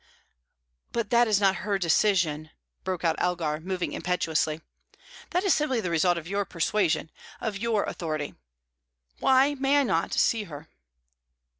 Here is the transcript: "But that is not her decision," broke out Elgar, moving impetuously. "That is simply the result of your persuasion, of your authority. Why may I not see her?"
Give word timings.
"But 0.93 1.11
that 1.11 1.27
is 1.27 1.39
not 1.39 1.57
her 1.57 1.77
decision," 1.77 2.49
broke 2.83 3.03
out 3.05 3.17
Elgar, 3.19 3.59
moving 3.59 3.91
impetuously. 3.93 4.61
"That 5.29 5.43
is 5.43 5.53
simply 5.53 5.79
the 5.79 5.91
result 5.91 6.17
of 6.17 6.27
your 6.27 6.43
persuasion, 6.43 7.11
of 7.39 7.59
your 7.59 7.83
authority. 7.83 8.33
Why 9.19 9.53
may 9.53 9.79
I 9.79 9.83
not 9.83 10.11
see 10.13 10.45
her?" 10.45 10.69